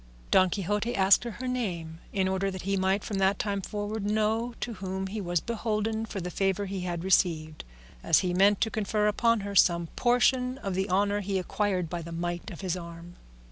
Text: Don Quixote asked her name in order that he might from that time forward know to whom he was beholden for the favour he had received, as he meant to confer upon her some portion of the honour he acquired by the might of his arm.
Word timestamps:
Don 0.31 0.49
Quixote 0.49 0.95
asked 0.95 1.25
her 1.25 1.47
name 1.47 1.99
in 2.11 2.27
order 2.27 2.49
that 2.49 2.63
he 2.63 2.75
might 2.75 3.03
from 3.03 3.19
that 3.19 3.37
time 3.37 3.61
forward 3.61 4.03
know 4.03 4.55
to 4.59 4.73
whom 4.73 5.05
he 5.05 5.21
was 5.21 5.39
beholden 5.39 6.07
for 6.07 6.19
the 6.19 6.31
favour 6.31 6.65
he 6.65 6.79
had 6.79 7.03
received, 7.03 7.63
as 8.01 8.21
he 8.21 8.33
meant 8.33 8.61
to 8.61 8.71
confer 8.71 9.05
upon 9.07 9.41
her 9.41 9.53
some 9.55 9.89
portion 9.95 10.57
of 10.57 10.73
the 10.73 10.89
honour 10.89 11.19
he 11.19 11.37
acquired 11.37 11.87
by 11.87 12.01
the 12.01 12.11
might 12.11 12.49
of 12.49 12.61
his 12.61 12.75
arm. 12.75 13.13